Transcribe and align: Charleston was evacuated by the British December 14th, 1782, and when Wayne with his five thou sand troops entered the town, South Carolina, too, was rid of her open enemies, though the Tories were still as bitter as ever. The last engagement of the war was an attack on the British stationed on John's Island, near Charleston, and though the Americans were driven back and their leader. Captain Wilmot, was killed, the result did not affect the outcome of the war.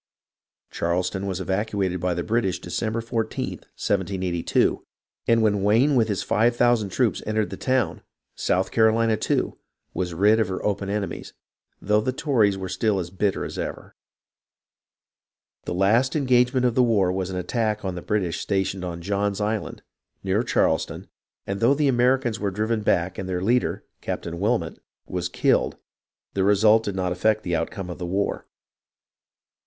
Charleston 0.71 1.27
was 1.27 1.39
evacuated 1.39 1.99
by 1.99 2.15
the 2.15 2.23
British 2.23 2.57
December 2.57 3.01
14th, 3.01 3.65
1782, 3.77 4.83
and 5.27 5.43
when 5.43 5.61
Wayne 5.61 5.93
with 5.95 6.07
his 6.07 6.23
five 6.23 6.57
thou 6.57 6.73
sand 6.73 6.91
troops 6.91 7.21
entered 7.27 7.51
the 7.51 7.55
town, 7.55 8.01
South 8.33 8.71
Carolina, 8.71 9.15
too, 9.15 9.59
was 9.93 10.15
rid 10.15 10.39
of 10.39 10.47
her 10.47 10.65
open 10.65 10.89
enemies, 10.89 11.33
though 11.79 12.01
the 12.01 12.11
Tories 12.11 12.57
were 12.57 12.67
still 12.67 12.97
as 12.97 13.11
bitter 13.11 13.45
as 13.45 13.59
ever. 13.59 13.95
The 15.65 15.75
last 15.75 16.15
engagement 16.15 16.65
of 16.65 16.73
the 16.73 16.81
war 16.81 17.11
was 17.11 17.29
an 17.29 17.37
attack 17.37 17.85
on 17.85 17.93
the 17.93 18.01
British 18.01 18.39
stationed 18.39 18.83
on 18.83 19.03
John's 19.03 19.39
Island, 19.39 19.83
near 20.23 20.41
Charleston, 20.41 21.09
and 21.45 21.59
though 21.59 21.75
the 21.75 21.87
Americans 21.87 22.39
were 22.39 22.49
driven 22.49 22.81
back 22.81 23.19
and 23.19 23.29
their 23.29 23.43
leader. 23.43 23.83
Captain 24.01 24.39
Wilmot, 24.39 24.79
was 25.05 25.29
killed, 25.29 25.77
the 26.33 26.43
result 26.43 26.83
did 26.85 26.95
not 26.95 27.11
affect 27.11 27.43
the 27.43 27.55
outcome 27.55 27.91
of 27.91 27.99
the 27.99 28.07
war. 28.07 28.47